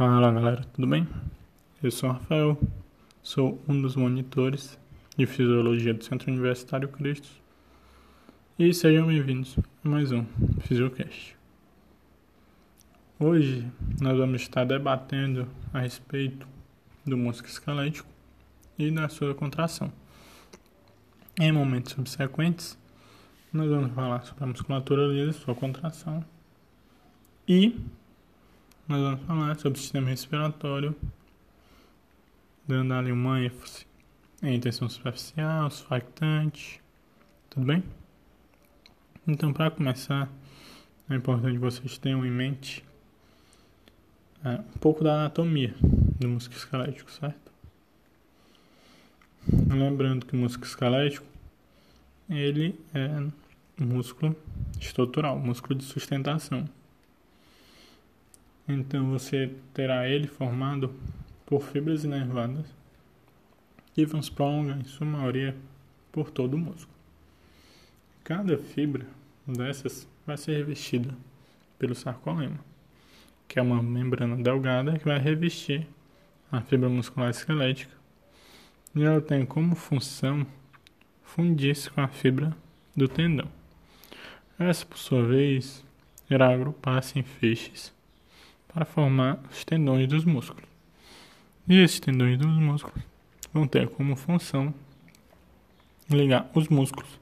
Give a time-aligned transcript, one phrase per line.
[0.00, 1.06] Fala galera, tudo bem?
[1.82, 2.58] Eu sou o Rafael,
[3.22, 4.78] sou um dos monitores
[5.14, 7.28] de Fisiologia do Centro Universitário Cristo
[8.58, 10.24] e sejam bem-vindos a mais um
[10.62, 11.36] Fisiocast.
[13.18, 16.48] Hoje nós vamos estar debatendo a respeito
[17.04, 18.08] do músculo esquelético
[18.78, 19.92] e da sua contração.
[21.38, 22.78] Em momentos subsequentes,
[23.52, 26.24] nós vamos falar sobre a musculatura lisa, sua contração
[27.46, 27.78] e
[28.90, 30.96] nós vamos falar sobre o sistema respiratório,
[32.66, 33.86] dando ali uma ênfase
[34.42, 36.82] em tensão superficial, surfactante,
[37.48, 37.84] tudo bem?
[39.28, 40.28] Então, para começar,
[41.08, 42.84] é importante vocês tenham em mente
[44.44, 45.72] é, um pouco da anatomia
[46.18, 47.52] do músculo esquelético, certo?
[49.68, 51.26] Lembrando que o músculo esquelético
[52.28, 53.24] ele é
[53.78, 54.34] músculo
[54.80, 56.68] estrutural, músculo de sustentação.
[58.72, 60.94] Então você terá ele formado
[61.44, 62.66] por fibras inervadas
[63.92, 65.56] que vão se prolongar, em sua maioria,
[66.12, 66.96] por todo o músculo.
[68.22, 69.06] Cada fibra
[69.46, 71.12] dessas vai ser revestida
[71.78, 72.58] pelo sarcolema,
[73.48, 75.86] que é uma membrana delgada que vai revestir
[76.52, 77.94] a fibra muscular esquelética
[78.94, 80.46] e ela tem como função
[81.22, 82.56] fundir-se com a fibra
[82.96, 83.48] do tendão.
[84.58, 85.84] Essa, por sua vez,
[86.28, 87.92] irá agrupar-se em feixes
[88.72, 90.68] para formar os tendões dos músculos.
[91.68, 93.04] E esses tendões dos músculos
[93.52, 94.72] vão ter como função
[96.08, 97.20] ligar os músculos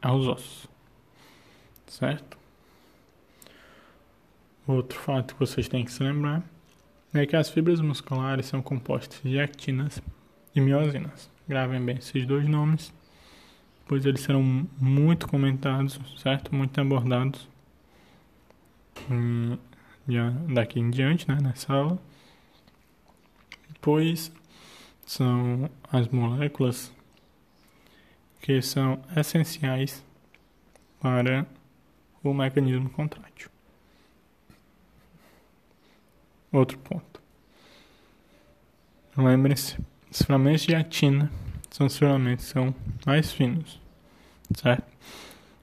[0.00, 0.66] aos ossos.
[1.86, 2.38] Certo?
[4.66, 6.42] Outro fato que vocês têm que se lembrar
[7.12, 10.00] é que as fibras musculares são compostas de actinas
[10.54, 11.28] e miosinas.
[11.48, 12.92] Gravem bem esses dois nomes,
[13.88, 14.42] pois eles serão
[14.78, 16.54] muito comentados, certo?
[16.54, 17.48] Muito abordados
[20.52, 21.98] daqui em diante, né, nessa aula,
[23.80, 24.32] pois
[25.06, 26.92] são as moléculas
[28.40, 30.04] que são essenciais
[31.00, 31.46] para
[32.22, 33.50] o mecanismo contrátil.
[36.52, 37.22] Outro ponto.
[39.16, 39.78] Lembrem-se,
[40.10, 41.30] os filamentos de actina
[41.70, 42.74] são os filamentos são
[43.06, 43.80] mais finos,
[44.56, 44.84] certo?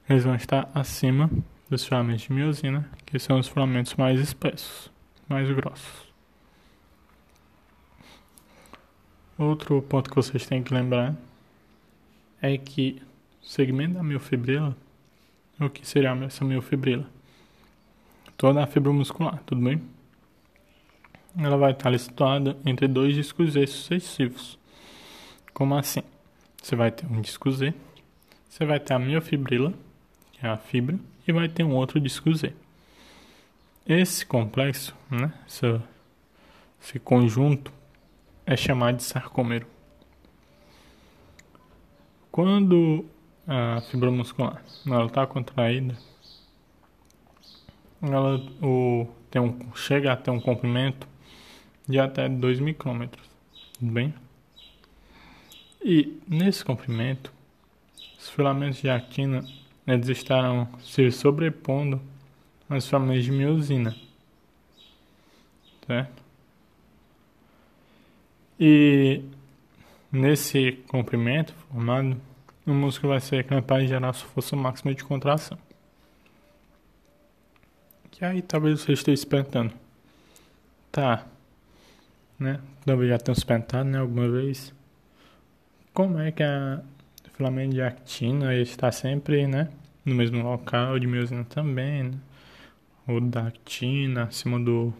[0.08, 1.30] Eles vão estar acima
[1.68, 4.90] dos filamentos de miosina, que são os filamentos mais espessos,
[5.28, 6.08] mais grossos.
[9.36, 11.14] Outro ponto que vocês têm que lembrar
[12.40, 13.00] é que
[13.42, 14.76] o segmento da miofibrila,
[15.60, 17.06] o que seria essa miofibrila?
[18.36, 19.82] Toda a fibra muscular, tudo bem?
[21.36, 24.58] Ela vai estar situada entre dois discos Z sucessivos.
[25.52, 26.02] Como assim?
[26.62, 27.74] Você vai ter um disco Z,
[28.48, 29.72] você vai ter a miofibrila,
[30.32, 32.54] que é a fibra, e vai ter um outro disco Z.
[33.86, 35.80] Esse complexo, né, esse,
[36.80, 37.70] esse conjunto,
[38.46, 39.66] é chamado de sarcômero.
[42.32, 43.04] Quando
[43.46, 44.62] a fibra muscular
[45.06, 45.96] está contraída,
[48.00, 51.06] ela o, tem um, chega a ter um comprimento
[51.86, 53.28] de até 2 micrômetros,
[53.78, 54.14] tudo bem?
[55.82, 57.32] E nesse comprimento,
[58.18, 59.44] os filamentos de actina
[59.94, 62.00] eles estarão se sobrepondo
[62.68, 63.96] às famílias de miosina.
[65.86, 66.22] Certo?
[68.60, 69.22] E
[70.12, 72.20] nesse comprimento formado,
[72.66, 75.56] o músculo vai ser capaz de gerar sua força máxima de contração.
[78.10, 79.72] Que aí talvez você esteja espantando.
[80.92, 81.24] Tá.
[82.38, 82.60] Né?
[82.84, 83.98] Talvez já tenha espantado, né?
[83.98, 84.74] Alguma vez.
[85.94, 86.82] Como é que a
[87.38, 89.68] filamento de actina está sempre, né?
[90.04, 92.18] No mesmo local, de miosina também, né?
[93.06, 94.92] O da actina acima do,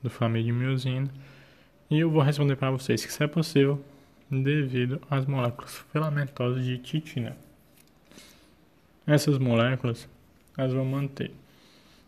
[0.00, 1.10] do filamento de miosina.
[1.90, 3.84] E eu vou responder para vocês que isso é possível
[4.30, 7.36] devido às moléculas filamentosas de titina.
[9.04, 10.08] Essas moléculas
[10.56, 11.32] elas vão manter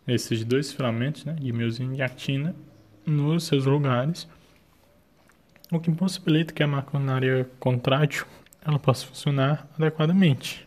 [0.06, 2.54] esses dois filamentos né, de miosina e actina
[3.04, 4.28] nos seus lugares,
[5.72, 8.26] o que possibilita que a maquinaria contrátil
[8.64, 10.66] ela possa funcionar adequadamente.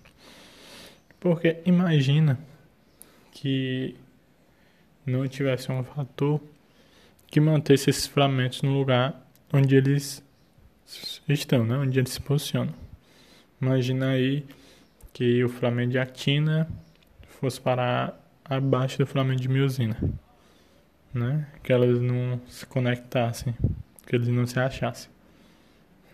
[1.19, 2.39] Porque imagina
[3.31, 3.95] que
[5.05, 6.41] não tivesse um fator
[7.27, 10.23] que mantesse esses filamentos no lugar onde eles
[11.27, 11.77] estão, né?
[11.77, 12.73] onde eles se posicionam.
[13.61, 14.45] Imagina aí
[15.13, 16.67] que o filamento de actina
[17.39, 19.97] fosse parar abaixo do filamento de miosina,
[21.13, 21.47] né?
[21.63, 23.55] que elas não se conectassem,
[24.05, 25.12] que eles não se achassem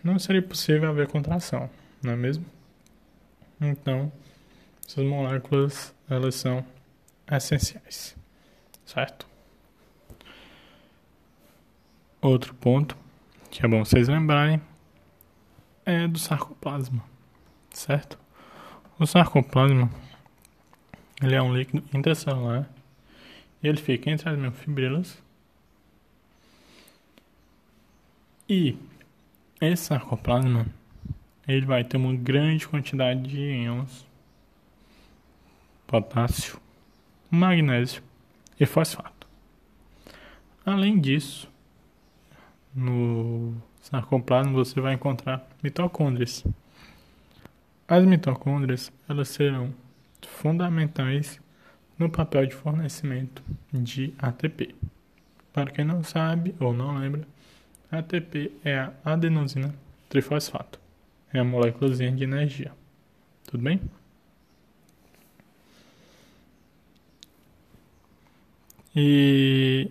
[0.02, 1.70] não seria possível haver contração,
[2.02, 2.44] não é mesmo?
[3.60, 4.10] Então,
[4.86, 6.64] essas moléculas, elas são
[7.30, 8.16] essenciais,
[8.84, 9.30] certo?
[12.20, 12.96] outro ponto
[13.50, 14.60] que é bom vocês lembrarem
[15.84, 17.02] é do sarcoplasma,
[17.70, 18.18] certo?
[18.98, 19.90] O sarcoplasma
[21.22, 22.68] ele é um líquido intracelular
[23.62, 25.18] e ele fica entre as miofibrilas
[28.48, 28.76] e
[29.60, 30.66] esse sarcoplasma
[31.46, 34.06] ele vai ter uma grande quantidade de íons
[35.86, 36.60] potássio,
[37.28, 38.02] magnésio
[38.58, 39.26] e fosfato.
[40.64, 41.50] Além disso,
[42.72, 46.44] no sarcoplasma você vai encontrar mitocôndrias.
[47.88, 49.74] As mitocôndrias elas serão
[50.26, 51.40] fundamentais
[51.98, 53.42] no papel de fornecimento
[53.72, 54.74] de ATP.
[55.52, 57.26] Para quem não sabe ou não lembra,
[57.90, 59.74] ATP é a adenosina
[60.08, 60.78] trifosfato.
[61.32, 62.72] É a molécula de energia.
[63.46, 63.80] Tudo bem?
[68.94, 69.88] E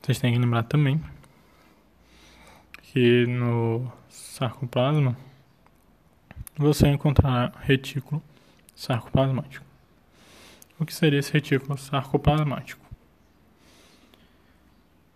[0.00, 1.02] vocês têm que lembrar também
[2.82, 5.16] que no sarcoplasma
[6.56, 8.22] você encontrará retículo
[8.74, 9.64] sarcoplasmático.
[10.78, 12.84] O que seria esse retículo sarcoplasmático?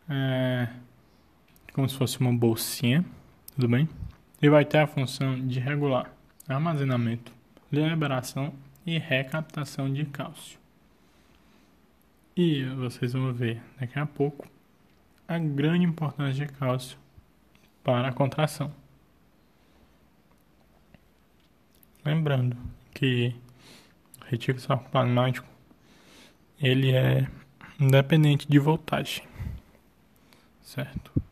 [0.08, 0.85] É
[1.76, 3.04] como se fosse uma bolsinha,
[3.54, 3.86] tudo bem?
[4.40, 6.10] E vai ter a função de regular
[6.48, 7.30] armazenamento,
[7.70, 8.54] liberação
[8.86, 10.58] e recaptação de cálcio.
[12.34, 14.48] E vocês vão ver daqui a pouco
[15.28, 16.96] a grande importância de cálcio
[17.84, 18.72] para a contração.
[22.02, 22.56] Lembrando
[22.94, 23.36] que
[24.22, 25.46] o retículo sarcoplasmático
[26.58, 27.28] ele é
[27.78, 29.24] independente de voltagem,
[30.62, 31.25] certo?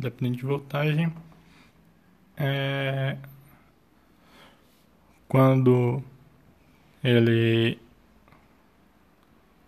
[0.00, 1.12] Independente de voltagem
[2.34, 3.18] é
[5.28, 6.02] quando
[7.04, 7.78] ele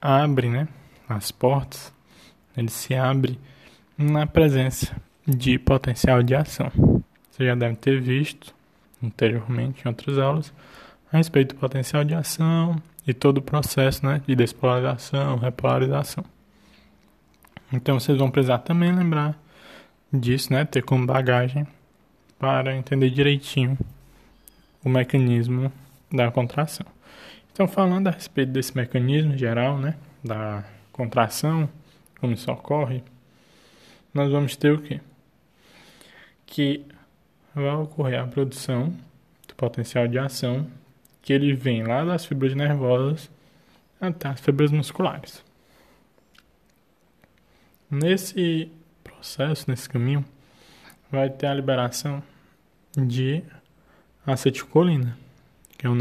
[0.01, 0.69] abre né,
[1.07, 1.93] as portas,
[2.57, 3.39] ele se abre
[3.99, 4.97] na presença
[5.29, 6.73] de potencial de ação.
[7.31, 8.55] Você já deve ter visto
[9.05, 10.51] anteriormente em outras aulas
[11.13, 16.25] a respeito do potencial de ação e todo o processo né, de despolarização, repolarização.
[17.71, 19.42] Então vocês vão precisar também lembrar
[20.13, 21.67] disso, né, ter como bagagem
[22.39, 23.79] para entender direitinho
[24.85, 25.73] o mecanismo
[26.11, 26.87] da contração.
[27.53, 31.69] Então, falando a respeito desse mecanismo geral, né, da contração,
[32.21, 33.03] como isso ocorre,
[34.13, 35.01] nós vamos ter o quê?
[36.47, 36.85] Que
[37.55, 38.95] vai ocorrer a produção
[39.47, 40.71] do potencial de ação,
[41.21, 43.31] que ele vem lá das fibras nervosas
[44.01, 45.45] até as fibras musculares.
[47.91, 48.71] Nesse
[49.03, 50.25] processo, nesse caminho,
[51.11, 52.23] vai ter a liberação
[52.97, 53.43] de
[54.27, 55.17] acetilcolina
[55.83, 55.99] que é um,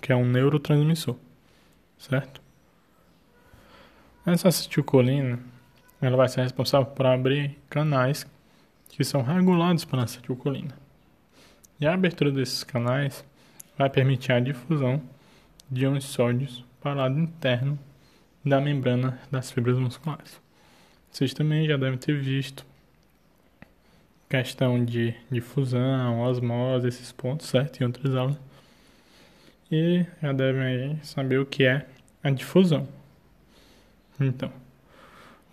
[0.00, 1.14] que é um neurotransmissor,
[1.96, 2.42] certo?
[4.26, 5.38] Essa acetilcolina
[6.00, 8.26] ela vai ser responsável por abrir canais
[8.88, 10.76] que são regulados pela acetilcolina.
[11.78, 13.24] E a abertura desses canais
[13.78, 15.00] vai permitir a difusão
[15.70, 17.78] de íons sódios para o lado interno
[18.44, 20.40] da membrana das fibras musculares.
[21.16, 22.62] Vocês também já devem ter visto
[24.28, 27.80] questão de difusão, osmose, esses pontos, certo?
[27.80, 28.38] Em outras aulas
[29.72, 31.86] e já devem saber o que é
[32.22, 32.86] a difusão.
[34.20, 34.52] Então,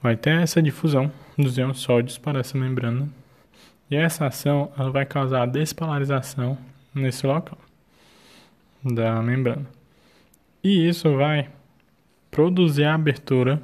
[0.02, 3.08] vai ter essa difusão dos íons sódios para essa membrana
[3.90, 6.58] e essa ação ela vai causar a despolarização
[6.94, 7.58] nesse local
[8.84, 9.66] da membrana.
[10.62, 11.50] E isso vai
[12.30, 13.64] produzir a abertura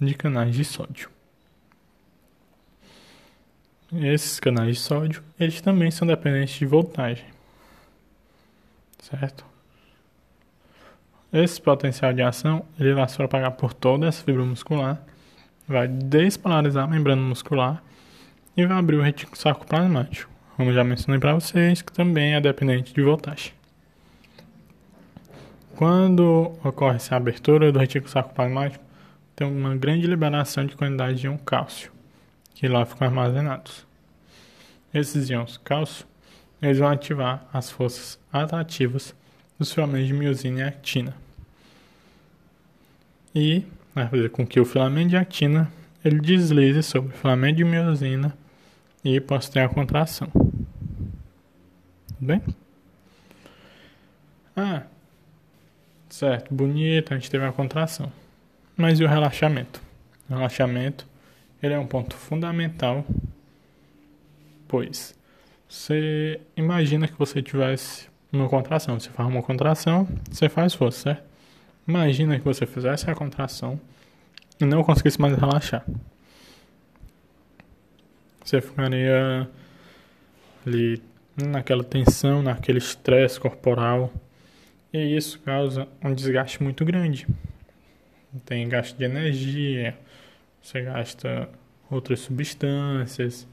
[0.00, 1.10] de canais de sódio.
[3.92, 7.24] Esses canais de sódio, eles também são dependentes de voltagem.
[9.00, 9.44] Certo?
[11.32, 15.00] Esse potencial de ação ele vai se propagar por toda essa fibra muscular,
[15.66, 17.82] vai despolarizar a membrana muscular
[18.56, 22.92] e vai abrir o retículo sarcoplasmático, como já mencionei para vocês, que também é dependente
[22.92, 23.52] de voltagem.
[25.76, 28.84] Quando ocorre essa abertura do retículo sarcoplasmático,
[29.34, 31.90] tem uma grande liberação de quantidade de íon cálcio,
[32.60, 33.86] que lá ficam armazenados.
[34.92, 36.04] Esses íons cálcio,
[36.60, 39.14] eles vão ativar as forças atrativas
[39.58, 41.16] dos filamentos de miosina e actina.
[43.34, 43.64] E
[43.94, 45.72] vai fazer com que o filamento de actina
[46.04, 48.36] ele deslize sobre o filamento de miosina
[49.02, 50.28] e possa ter a contração.
[50.28, 52.42] Tudo bem?
[54.54, 54.82] Ah,
[56.10, 58.12] certo, bonito, a gente teve a contração.
[58.76, 59.80] Mas e o relaxamento?
[60.28, 61.08] O relaxamento
[61.62, 63.04] ele é um ponto fundamental,
[64.66, 65.18] pois
[65.68, 68.98] você imagina que você tivesse uma contração.
[68.98, 71.24] Você faz uma contração, você faz força, certo?
[71.86, 73.80] Imagina que você fizesse a contração
[74.60, 75.84] e não conseguisse mais relaxar.
[78.44, 79.48] você ficaria
[80.66, 81.02] ali
[81.36, 84.12] naquela tensão, naquele estresse corporal.
[84.92, 87.26] E isso causa um desgaste muito grande.
[88.44, 89.96] Tem gasto de energia,
[90.62, 91.48] você gasta
[91.90, 93.46] outras substâncias,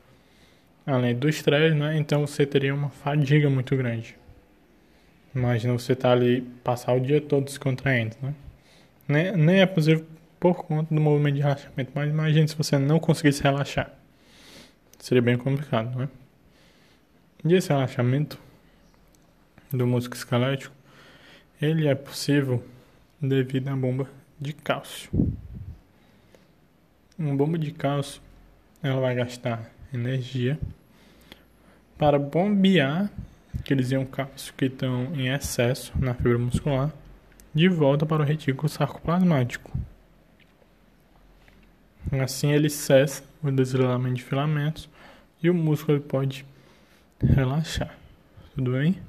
[0.86, 1.98] além do estresse, né?
[1.98, 4.16] Então você teria uma fadiga muito grande.
[5.34, 8.34] Imagina você estar tá ali, passar o dia todo descontraindo, né?
[9.08, 10.06] Nem, nem é possível
[10.40, 13.92] por conta do movimento de relaxamento, mas imagine se você não conseguisse relaxar.
[15.00, 16.10] Seria bem complicado, não é?
[17.46, 18.40] E esse relaxamento
[19.72, 20.76] do músculo esquelético,
[21.62, 22.64] ele é possível
[23.22, 24.10] devido à bomba
[24.40, 25.10] de cálcio.
[27.17, 28.21] Uma bomba de cálcio,
[28.83, 30.59] ela vai gastar energia
[31.97, 33.12] para bombear
[33.57, 36.93] aqueles ion cálcio que estão em excesso na fibra muscular
[37.55, 39.75] de volta para o retículo sarcoplasmático.
[42.21, 44.88] Assim ele cessa o desligamento de filamentos
[45.41, 46.45] e o músculo pode
[47.19, 47.97] relaxar.
[48.53, 49.01] Tudo bem?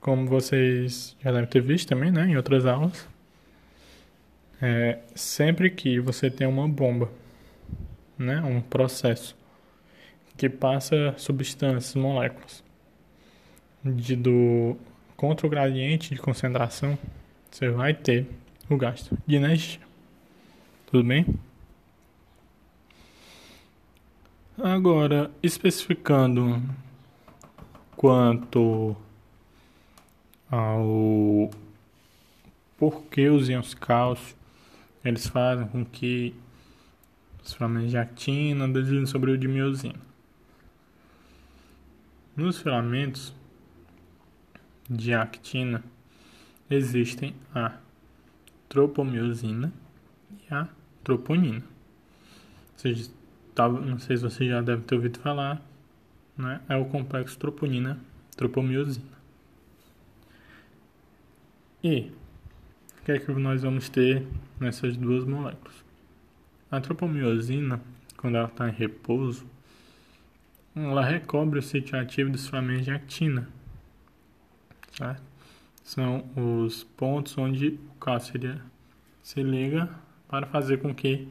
[0.00, 3.06] Como vocês já devem ter visto também, né, em outras aulas,
[4.60, 7.10] é, sempre que você tem uma bomba,
[8.18, 9.36] né, um processo
[10.36, 12.62] que passa substâncias, moléculas,
[13.84, 14.76] de, do
[15.16, 16.98] contra o gradiente de concentração,
[17.50, 18.26] você vai ter
[18.68, 19.80] o gasto de energia.
[20.86, 21.26] Tudo bem?
[24.62, 26.62] Agora, especificando
[27.96, 28.96] quanto
[30.50, 31.50] ao
[32.78, 34.39] porquê os íons cálcio
[35.04, 36.34] eles fazem com que
[37.42, 40.00] os filamentos de actina deslizem sobre o de miosina.
[42.36, 43.34] Nos filamentos
[44.88, 45.82] de actina
[46.68, 47.76] existem a
[48.68, 49.72] tropomiosina
[50.30, 50.68] e a
[51.02, 51.64] troponina.
[52.76, 53.10] Seja,
[53.56, 55.62] não sei se você já deve ter ouvido falar,
[56.36, 56.60] né?
[56.68, 57.98] é o complexo troponina
[58.36, 59.20] tropomiosina.
[61.82, 62.10] E
[63.10, 64.26] que é que nós vamos ter
[64.58, 65.84] nessas duas moléculas?
[66.70, 67.80] A tropomiosina,
[68.16, 69.44] quando ela está em repouso,
[70.76, 73.48] ela recobre o sítio ativo dos filamentos de actina.
[74.92, 75.22] Certo?
[75.82, 78.60] São os pontos onde o cálcio
[79.22, 79.88] se liga
[80.28, 81.26] para fazer com que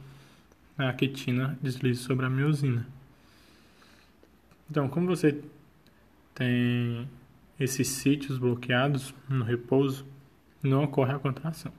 [0.77, 2.85] a quitina deslize sobre a miosina.
[4.69, 5.41] Então, como você
[6.35, 7.07] tem
[7.57, 10.05] esses sítios bloqueados no repouso,
[10.61, 11.71] não ocorre a contração.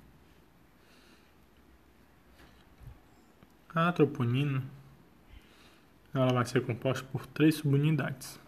[3.74, 4.62] A troponina
[6.12, 8.38] ela vai ser composta por três subunidades.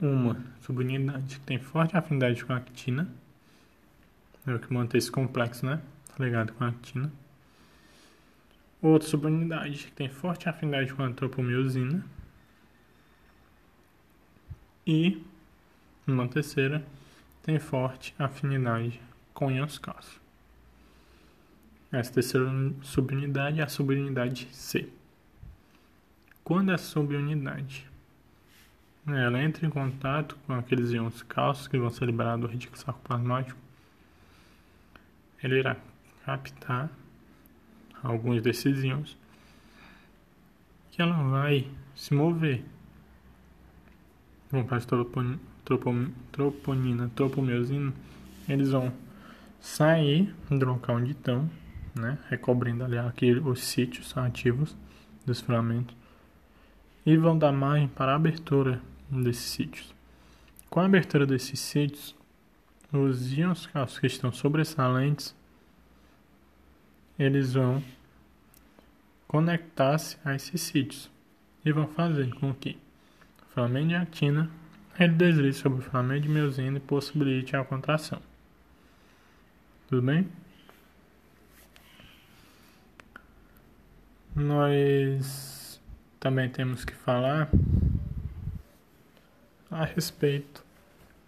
[0.00, 3.08] Uma subunidade que tem forte afinidade com a actina,
[4.46, 5.80] é o que mantém esse complexo, né?
[6.18, 7.10] Ligado com a actina.
[8.80, 12.04] Outra subunidade que tem forte afinidade com a tropomiosina.
[14.86, 15.22] E
[16.06, 16.84] uma terceira
[17.48, 19.00] tem forte afinidade
[19.32, 20.20] com íons cálcio.
[21.90, 22.46] Essa terceira
[22.82, 24.86] subunidade é a subunidade C.
[26.44, 27.86] Quando a subunidade
[29.06, 33.58] ela entra em contato com aqueles íons cálcio que vão ser liberados do retículo sarcoplasmático,
[35.42, 35.74] ele irá
[36.26, 36.90] captar
[38.02, 39.16] alguns desses íons
[40.90, 42.62] que ela vai se mover.
[44.50, 45.40] Como faz troponina,
[46.32, 47.92] troponina, tropomiosina,
[48.48, 48.92] eles vão
[49.60, 51.50] sair do local onde estão,
[51.94, 54.76] né, recobrindo ali aqui os sítios ativos
[55.26, 55.94] dos filamentos
[57.04, 59.94] e vão dar margem para a abertura desses sítios.
[60.70, 62.14] Com a abertura desses sítios,
[62.92, 63.68] os íons
[64.00, 65.34] que estão sobressalentes,
[67.18, 67.82] eles vão
[69.26, 71.10] conectar-se a esses sítios
[71.64, 72.78] e vão fazer com que
[73.42, 74.50] o filamento de actina
[74.98, 78.20] ele deslize sobre o filamento de miosina e possibilite a contração.
[79.88, 80.28] Tudo bem?
[84.34, 85.80] Nós
[86.18, 87.48] também temos que falar
[89.70, 90.64] a respeito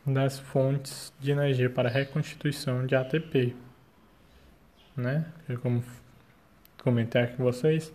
[0.06, 3.54] das fontes de energia para reconstituição de ATP,
[4.96, 5.26] né?
[5.62, 5.82] Como
[6.82, 7.92] comentei aqui com vocês,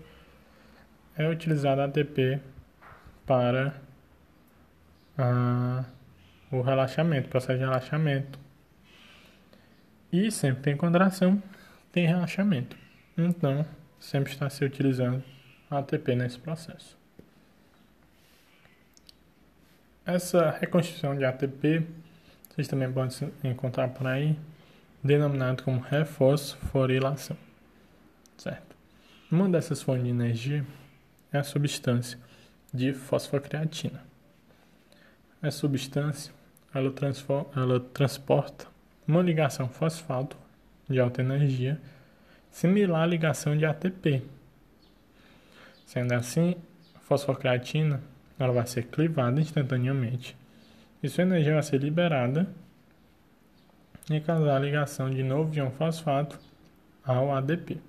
[1.18, 2.40] é utilizado ATP
[3.26, 3.85] para
[6.52, 8.40] o relaxamento, processo de relaxamento.
[10.12, 11.42] E sempre tem contração,
[11.92, 12.78] tem relaxamento.
[13.18, 13.66] Então,
[14.00, 15.24] sempre está se utilizando
[15.70, 16.98] ATP nesse processo.
[20.06, 21.86] Essa reconstrução de ATP,
[22.50, 24.38] vocês também podem encontrar por aí,
[25.04, 27.38] denominado como reforço fosforilação,
[28.38, 28.76] certo?
[29.32, 30.66] Uma dessas fontes de energia
[31.34, 32.20] é a substância
[32.74, 34.04] de fosfocreatina.
[35.42, 36.34] Essa substância
[36.74, 36.94] ela,
[37.56, 38.68] ela transporta
[39.08, 40.38] uma ligação fosfato
[40.90, 41.80] de alta energia
[42.52, 44.24] similar à ligação de ATP.
[45.86, 46.56] Sendo assim,
[46.96, 48.02] a fosfocreatina
[48.38, 50.36] ela vai ser clivada instantaneamente
[51.02, 52.48] e sua energia vai ser liberada
[54.10, 56.40] e causar a ligação de novo íon fosfato
[57.04, 57.80] ao ADP.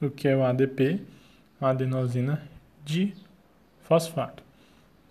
[0.00, 1.02] O que é o ADP?
[1.60, 2.42] A adenosina
[2.84, 3.12] de
[3.80, 4.47] fosfato.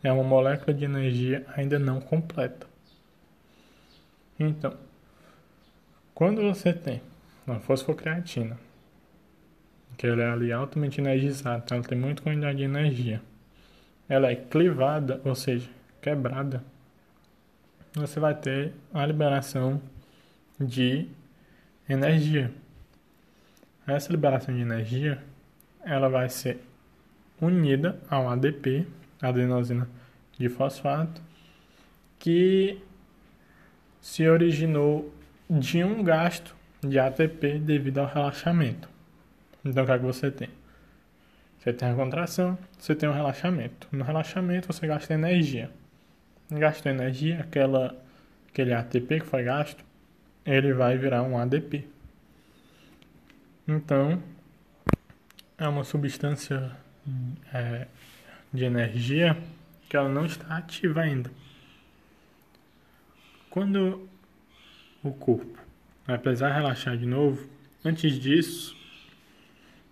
[0.03, 2.67] É uma molécula de energia ainda não completa.
[4.39, 4.77] Então,
[6.13, 7.01] quando você tem
[7.45, 8.57] uma fosfocreatina,
[9.97, 13.21] que ela é ali altamente energizada, então ela tem muita quantidade de energia,
[14.07, 15.69] ela é clivada, ou seja,
[16.01, 16.63] quebrada,
[17.93, 19.81] você vai ter a liberação
[20.59, 21.07] de
[21.89, 22.51] energia.
[23.85, 25.23] Essa liberação de energia,
[25.83, 26.61] ela vai ser
[27.41, 28.85] unida ao ADP,
[29.21, 29.89] adenosina
[30.37, 31.21] de fosfato,
[32.19, 32.81] que
[34.01, 35.13] se originou
[35.49, 38.89] de um gasto de ATP devido ao relaxamento.
[39.63, 40.49] Então, o que, é que você tem?
[41.59, 43.87] Você tem a contração, você tem o relaxamento.
[43.91, 45.69] No relaxamento, você gasta energia.
[46.49, 47.95] Gastou energia, aquela,
[48.47, 49.83] aquele ATP que foi gasto,
[50.45, 51.85] ele vai virar um ADP.
[53.67, 54.23] Então,
[55.57, 56.71] é uma substância
[57.53, 57.87] é,
[58.53, 59.37] de energia
[59.89, 61.31] que ela não está ativa ainda.
[63.49, 64.07] Quando
[65.03, 65.57] o corpo
[66.05, 67.49] vai precisar relaxar de novo,
[67.83, 68.75] antes disso,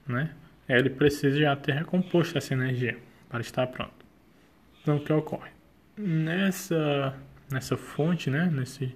[0.06, 0.34] né,
[0.68, 2.98] ele precisa já ter recomposto essa energia
[3.30, 4.06] para estar pronto.
[4.82, 5.52] Então, o que ocorre?
[5.98, 7.18] Nessa,
[7.52, 8.96] nessa fonte, né, nesse,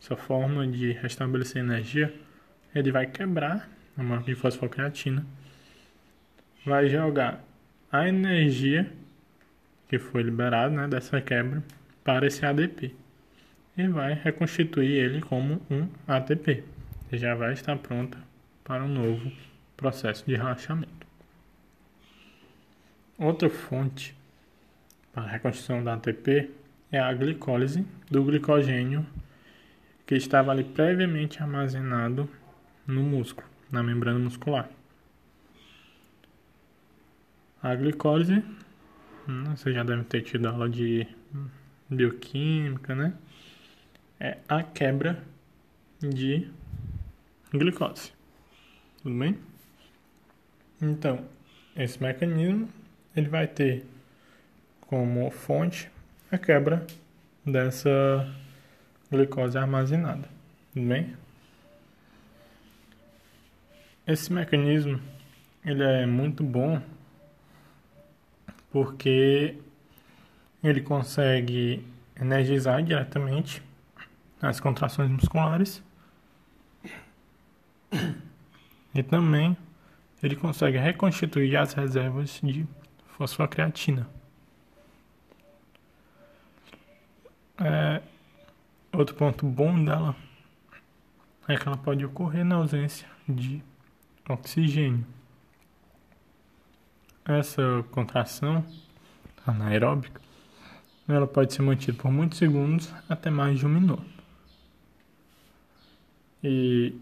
[0.00, 2.14] essa forma de restabelecer energia,
[2.74, 5.24] ele vai quebrar a molécula de fosfocreatina,
[6.64, 7.43] vai jogar
[7.94, 8.92] a energia
[9.86, 11.62] que foi liberada né, dessa quebra
[12.02, 12.92] para esse ADP
[13.76, 16.64] e vai reconstituir ele como um ATP,
[17.08, 18.18] que já vai estar pronta
[18.64, 19.30] para um novo
[19.76, 21.06] processo de relaxamento.
[23.16, 24.12] Outra fonte
[25.12, 26.50] para a reconstrução da ATP
[26.90, 29.06] é a glicólise do glicogênio
[30.04, 32.28] que estava ali previamente armazenado
[32.88, 34.68] no músculo, na membrana muscular.
[37.64, 38.44] A glicólise,
[39.26, 41.06] hum, você já deve ter tido aula de
[41.88, 43.14] bioquímica, né?
[44.20, 45.24] é a quebra
[45.98, 46.46] de
[47.50, 48.12] glicose.
[49.02, 49.38] Tudo bem?
[50.82, 51.24] Então,
[51.74, 52.68] esse mecanismo
[53.16, 53.86] ele vai ter
[54.82, 55.90] como fonte
[56.30, 56.86] a quebra
[57.46, 58.30] dessa
[59.10, 60.28] glicose armazenada.
[60.74, 61.16] Tudo bem?
[64.06, 65.00] Esse mecanismo
[65.64, 66.78] ele é muito bom
[68.74, 69.56] porque
[70.60, 71.86] ele consegue
[72.20, 73.62] energizar diretamente
[74.42, 75.80] as contrações musculares.
[78.92, 79.56] E também
[80.20, 82.66] ele consegue reconstituir as reservas de
[83.16, 84.08] fosfocreatina.
[87.58, 88.02] É,
[88.92, 90.16] outro ponto bom dela
[91.46, 93.62] é que ela pode ocorrer na ausência de
[94.28, 95.06] oxigênio.
[97.26, 98.64] Essa contração
[99.46, 100.20] anaeróbica
[101.08, 104.04] ela pode ser mantida por muitos segundos até mais de um minuto.
[106.42, 106.94] E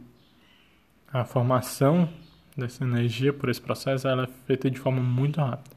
[1.13, 2.09] a formação
[2.57, 5.77] dessa energia por esse processo ela é feita de forma muito rápida.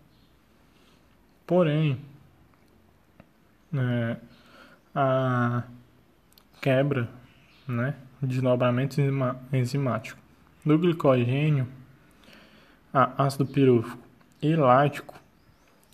[1.46, 2.00] Porém,
[3.74, 4.18] é,
[4.94, 5.64] a
[6.62, 7.10] quebra,
[7.68, 9.00] né, desdobramento
[9.52, 10.20] enzimático
[10.66, 11.68] do glicogênio
[12.92, 14.05] a ácido pirúvico
[14.52, 15.16] e lático,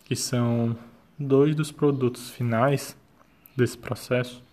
[0.03, 0.75] que são
[1.17, 2.97] dois dos produtos finais
[3.55, 4.43] desse processo,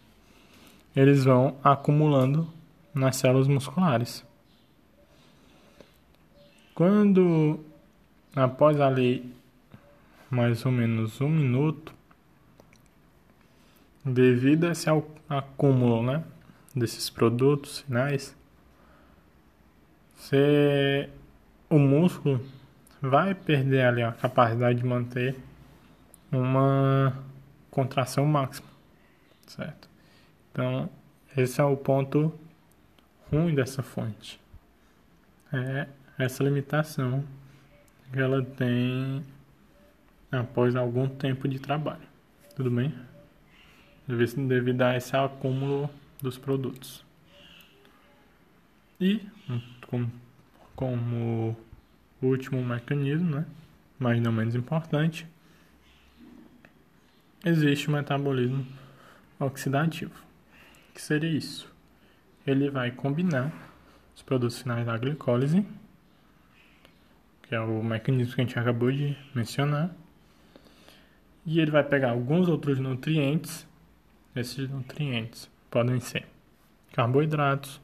[0.95, 2.49] eles vão acumulando
[2.95, 4.25] nas células musculares.
[6.75, 7.61] Quando,
[8.35, 9.35] após ali
[10.31, 11.93] mais ou menos um minuto,
[14.05, 14.89] devido a esse
[15.29, 16.23] acúmulo né,
[16.75, 18.37] desses produtos finais,
[20.17, 21.09] você,
[21.71, 22.41] o músculo
[23.01, 25.37] vai perder ali a capacidade de manter
[26.31, 27.17] uma
[27.71, 28.69] contração máxima,
[29.47, 29.89] certo?
[30.53, 30.91] Então,
[31.37, 32.33] esse é o ponto
[33.31, 34.41] ruim dessa fonte
[35.53, 37.25] é essa limitação
[38.13, 39.25] que ela tem
[40.31, 42.07] após algum tempo de trabalho.
[42.55, 42.95] Tudo bem?
[44.07, 47.05] Devido a esse acúmulo dos produtos.
[49.01, 49.21] E,
[49.87, 50.11] como,
[50.75, 51.57] como
[52.23, 53.47] último mecanismo, né?
[53.99, 55.27] mas não menos importante,
[57.45, 58.67] existe o metabolismo
[59.39, 60.15] oxidativo.
[60.91, 61.73] O que seria isso?
[62.47, 63.53] Ele vai combinar
[64.15, 65.65] os produtos finais da glicólise,
[67.43, 69.95] que é o mecanismo que a gente acabou de mencionar,
[71.47, 73.67] e ele vai pegar alguns outros nutrientes.
[74.37, 76.27] Esses nutrientes podem ser
[76.93, 77.81] carboidratos,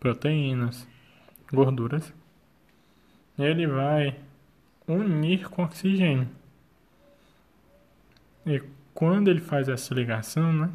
[0.00, 0.88] proteínas,
[1.52, 2.12] gorduras.
[3.38, 4.16] Ele vai
[4.86, 6.28] unir com oxigênio.
[8.46, 8.62] E
[8.94, 10.70] quando ele faz essa ligação, né,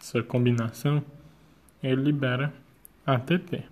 [0.00, 1.02] essa combinação,
[1.82, 2.52] ele libera
[3.06, 3.64] ATP.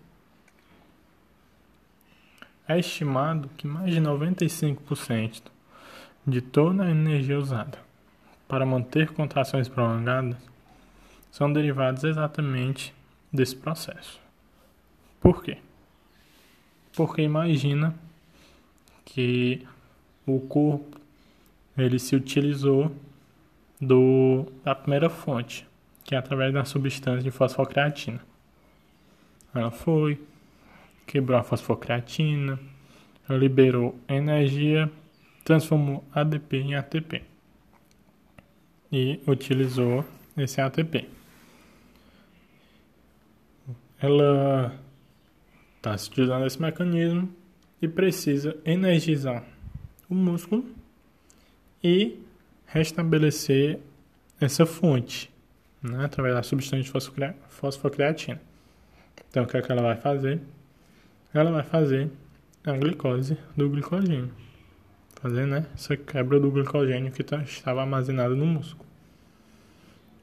[2.68, 5.42] É estimado que mais de 95%
[6.26, 7.78] de toda a energia usada
[8.48, 10.36] para manter contrações prolongadas
[11.30, 12.94] são derivados exatamente
[13.32, 14.20] desse processo.
[15.20, 15.58] Por quê?
[16.94, 17.94] Porque imagina
[19.06, 19.66] que
[20.26, 21.00] o corpo
[21.78, 22.94] ele se utilizou
[23.80, 25.66] do, da primeira fonte,
[26.04, 28.20] que é através da substância de fosfocreatina.
[29.54, 30.20] Ela foi,
[31.06, 32.58] quebrou a fosfocreatina,
[33.30, 34.90] liberou energia,
[35.44, 37.22] transformou ADP em ATP
[38.92, 40.04] e utilizou
[40.36, 41.08] esse ATP.
[43.98, 44.74] Ela
[45.76, 47.32] está se utilizando esse mecanismo
[47.86, 49.44] e precisa energizar
[50.10, 50.64] o músculo
[51.82, 52.20] e
[52.66, 53.78] restabelecer
[54.40, 55.32] essa fonte
[55.80, 56.92] né, através da substância
[57.48, 58.40] fosfocreatina.
[59.30, 60.40] Então, o que, é que ela vai fazer?
[61.32, 62.10] Ela vai fazer
[62.64, 64.32] a glicose do glicogênio.
[65.20, 68.86] Fazer né, essa quebra do glicogênio que tá, estava armazenado no músculo.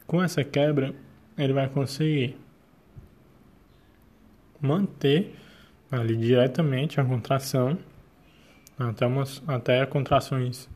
[0.05, 0.93] Com essa quebra,
[1.37, 2.35] ele vai conseguir
[4.59, 5.33] manter
[5.93, 7.77] ali diretamente a contração
[8.77, 10.67] até, umas, até contrações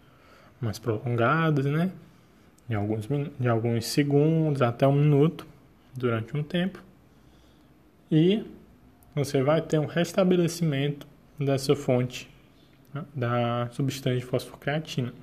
[0.61, 1.91] mais prolongadas, né?
[2.69, 3.07] De alguns,
[3.39, 5.47] de alguns segundos até um minuto
[5.95, 6.83] durante um tempo.
[8.11, 8.45] E
[9.15, 11.07] você vai ter um restabelecimento
[11.39, 12.29] dessa fonte
[12.93, 13.03] né?
[13.15, 15.13] da substância de fosfocreatina.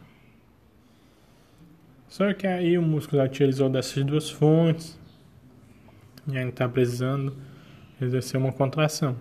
[2.09, 4.98] Só que aí o músculo utilizou dessas duas fontes
[6.26, 7.37] e ainda está precisando
[8.00, 9.16] exercer uma contração.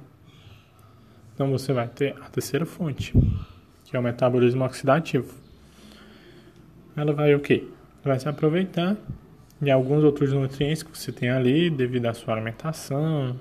[1.34, 3.14] Então você vai ter a terceira fonte,
[3.86, 5.34] que é o metabolismo oxidativo.
[6.96, 7.68] Ela vai o quê?
[8.04, 8.96] Vai se aproveitar
[9.60, 13.40] de alguns outros nutrientes que você tem ali devido à sua alimentação,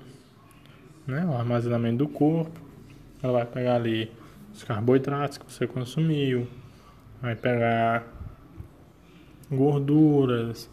[1.05, 2.59] né, o armazenamento do corpo.
[3.21, 4.11] Ela vai pegar ali
[4.53, 6.47] os carboidratos que você consumiu,
[7.21, 8.07] vai pegar
[9.51, 10.69] gorduras,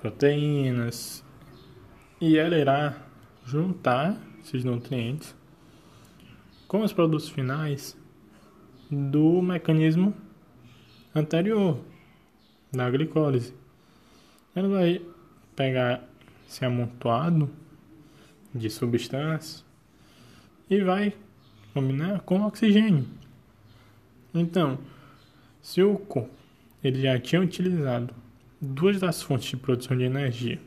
[0.00, 1.24] proteínas
[2.20, 2.96] e ela irá
[3.44, 5.34] juntar esses nutrientes
[6.70, 7.98] com os produtos finais
[8.88, 10.14] do mecanismo
[11.12, 11.80] anterior
[12.70, 13.52] da glicólise.
[14.54, 15.02] Ela vai
[15.56, 16.08] pegar
[16.48, 17.50] esse amontoado
[18.54, 19.64] de substâncias
[20.70, 21.12] e vai
[21.74, 23.04] combinar com oxigênio.
[24.32, 24.78] Então,
[25.60, 26.30] se o corpo
[26.84, 28.14] ele já tinha utilizado
[28.60, 30.60] duas das fontes de produção de energia,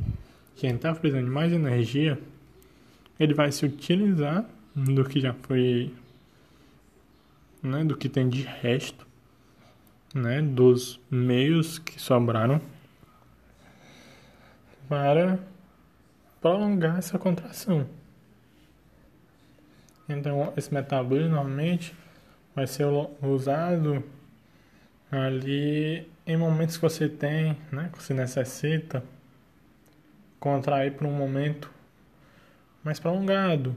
[0.57, 2.19] que estava precisando de mais energia,
[3.17, 5.93] ele vai se utilizar do que já foi,
[7.61, 9.05] né, do que tem de resto,
[10.13, 12.61] né, dos meios que sobraram
[14.87, 15.39] para
[16.41, 17.87] prolongar essa contração.
[20.07, 21.95] Então, esse metabolismo normalmente
[22.53, 22.85] vai ser
[23.21, 24.03] usado
[25.11, 29.03] ali em momentos que você tem, né, que você necessita
[30.39, 31.71] contrair por um momento
[32.83, 33.75] mais prolongado.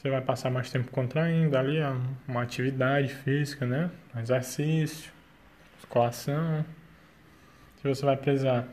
[0.00, 1.92] Você vai passar mais tempo contraindo ali, é
[2.26, 3.90] uma atividade física, né?
[4.16, 5.12] Um exercício,
[5.76, 6.64] musculação.
[7.76, 8.66] Se você vai precisar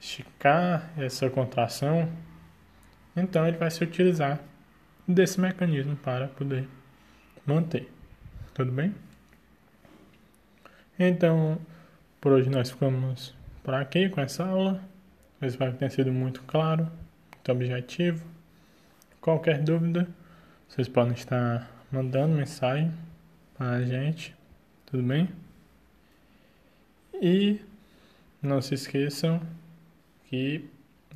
[0.00, 2.10] esticar essa contração,
[3.14, 4.40] então ele vai se utilizar
[5.06, 6.66] desse mecanismo para poder
[7.44, 7.92] manter.
[8.54, 8.94] Tudo bem?
[10.98, 11.60] Então,
[12.18, 14.82] por hoje nós ficamos por aqui com essa aula.
[15.38, 16.90] Eu espero que tenha sido muito claro,
[17.30, 18.24] muito objetivo.
[19.20, 20.08] Qualquer dúvida,
[20.72, 22.90] vocês podem estar mandando mensagem
[23.52, 24.34] para a gente,
[24.86, 25.28] tudo bem?
[27.20, 27.60] E
[28.40, 29.38] não se esqueçam
[30.30, 30.66] que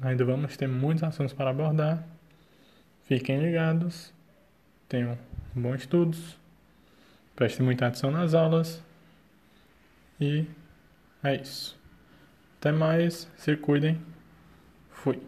[0.03, 2.07] ainda vamos ter muitos assuntos para abordar.
[3.05, 4.13] Fiquem ligados,
[4.91, 5.17] tenham
[5.55, 6.39] bons estudos,
[7.35, 8.85] prestem muita atenção nas aulas
[10.21, 10.45] e
[11.25, 11.81] é isso.
[12.61, 13.99] Até mais, se cuidem.
[14.91, 15.19] Fui.